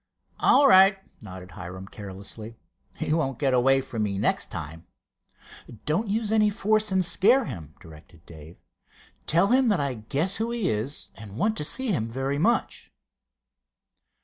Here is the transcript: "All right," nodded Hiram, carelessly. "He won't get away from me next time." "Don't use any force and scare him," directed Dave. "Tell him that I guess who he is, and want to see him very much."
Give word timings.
"All 0.39 0.67
right," 0.67 0.97
nodded 1.21 1.51
Hiram, 1.51 1.87
carelessly. 1.87 2.57
"He 2.95 3.13
won't 3.13 3.37
get 3.37 3.53
away 3.53 3.81
from 3.81 4.01
me 4.01 4.17
next 4.17 4.47
time." 4.49 4.87
"Don't 5.85 6.07
use 6.07 6.31
any 6.31 6.49
force 6.49 6.91
and 6.91 7.05
scare 7.05 7.45
him," 7.45 7.75
directed 7.79 8.25
Dave. 8.25 8.57
"Tell 9.27 9.49
him 9.49 9.67
that 9.67 9.79
I 9.79 9.93
guess 9.93 10.37
who 10.37 10.49
he 10.49 10.67
is, 10.67 11.09
and 11.13 11.37
want 11.37 11.55
to 11.57 11.63
see 11.63 11.91
him 11.91 12.09
very 12.09 12.39
much." 12.39 12.91